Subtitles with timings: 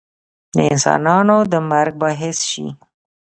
[0.55, 2.67] د انسانانو د مرګ باعث شي